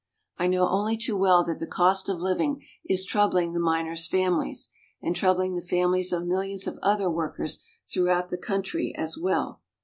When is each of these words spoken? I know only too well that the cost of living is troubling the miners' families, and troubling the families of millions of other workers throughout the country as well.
I 0.39 0.47
know 0.47 0.67
only 0.67 0.97
too 0.97 1.15
well 1.15 1.43
that 1.43 1.59
the 1.59 1.67
cost 1.67 2.09
of 2.09 2.21
living 2.21 2.63
is 2.83 3.05
troubling 3.05 3.53
the 3.53 3.59
miners' 3.59 4.07
families, 4.07 4.69
and 4.99 5.15
troubling 5.15 5.53
the 5.53 5.61
families 5.61 6.11
of 6.11 6.25
millions 6.25 6.65
of 6.65 6.79
other 6.81 7.07
workers 7.07 7.61
throughout 7.87 8.29
the 8.29 8.37
country 8.39 8.95
as 8.97 9.15
well. 9.15 9.61